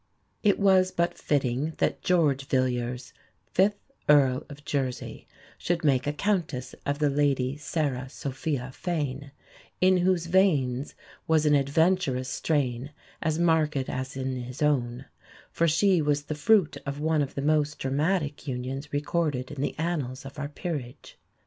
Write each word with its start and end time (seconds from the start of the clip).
It 0.41 0.57
was 0.59 0.91
but 0.91 1.15
fitting 1.15 1.73
that 1.77 2.01
George 2.01 2.47
Villiers, 2.47 3.13
fifth 3.51 3.77
Earl 4.09 4.47
of 4.49 4.65
Jersey, 4.65 5.27
should 5.59 5.83
make 5.83 6.07
a 6.07 6.11
Countess 6.11 6.73
of 6.87 6.97
the 6.97 7.11
Lady 7.11 7.55
Sarah 7.55 8.09
Sophia 8.09 8.71
Fane, 8.73 9.31
in 9.79 9.97
whose 9.97 10.25
veins 10.25 10.95
was 11.27 11.45
an 11.45 11.53
adventurous 11.53 12.29
strain 12.29 12.89
as 13.21 13.37
marked 13.37 13.75
as 13.87 14.17
in 14.17 14.37
his 14.37 14.63
own; 14.63 15.05
for 15.51 15.67
she 15.67 16.01
was 16.01 16.23
the 16.23 16.33
fruit 16.33 16.77
of 16.83 16.99
one 16.99 17.21
of 17.21 17.35
the 17.35 17.43
most 17.43 17.77
dramatic 17.77 18.47
unions 18.47 18.91
recorded 18.91 19.51
in 19.51 19.61
the 19.61 19.77
annals 19.77 20.25
of 20.25 20.39
our 20.39 20.49
Peerage. 20.49 21.19